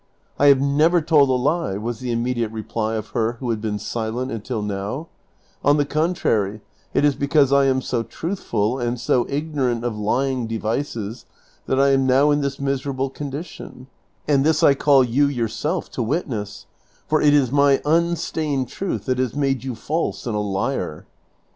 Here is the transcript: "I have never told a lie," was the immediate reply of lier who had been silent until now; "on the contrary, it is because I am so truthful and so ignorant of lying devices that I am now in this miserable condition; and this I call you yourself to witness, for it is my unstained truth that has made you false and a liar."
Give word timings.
"I 0.39 0.47
have 0.47 0.59
never 0.59 0.99
told 0.99 1.29
a 1.29 1.33
lie," 1.33 1.77
was 1.77 1.99
the 1.99 2.11
immediate 2.11 2.51
reply 2.51 2.95
of 2.95 3.13
lier 3.13 3.33
who 3.33 3.51
had 3.51 3.61
been 3.61 3.77
silent 3.77 4.31
until 4.31 4.63
now; 4.63 5.09
"on 5.63 5.77
the 5.77 5.85
contrary, 5.85 6.61
it 6.91 7.05
is 7.05 7.13
because 7.15 7.53
I 7.53 7.65
am 7.65 7.83
so 7.83 8.01
truthful 8.01 8.79
and 8.79 8.99
so 8.99 9.27
ignorant 9.29 9.83
of 9.83 9.95
lying 9.95 10.47
devices 10.47 11.27
that 11.67 11.79
I 11.79 11.89
am 11.91 12.07
now 12.07 12.31
in 12.31 12.41
this 12.41 12.59
miserable 12.59 13.11
condition; 13.11 13.85
and 14.27 14.43
this 14.43 14.63
I 14.63 14.73
call 14.73 15.03
you 15.03 15.27
yourself 15.27 15.91
to 15.91 16.01
witness, 16.01 16.65
for 17.05 17.21
it 17.21 17.35
is 17.35 17.51
my 17.51 17.79
unstained 17.85 18.69
truth 18.69 19.05
that 19.05 19.19
has 19.19 19.35
made 19.35 19.63
you 19.63 19.75
false 19.75 20.25
and 20.25 20.35
a 20.35 20.39
liar." 20.39 21.05